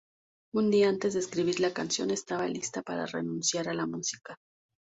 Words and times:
Un 0.59 0.71
día 0.71 0.89
antes 0.89 1.13
de 1.13 1.19
escribir 1.19 1.59
la 1.59 1.73
canción 1.75 2.09
estaba 2.09 2.47
lista 2.47 2.81
para 2.81 3.05
renunciar 3.05 3.67
a 3.69 3.75
la 3.75 3.85
música. 3.85 4.35